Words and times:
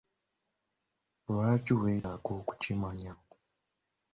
Lwaki 1.31 1.73
weetaaga 1.81 2.29
okukimanya? 2.39 3.13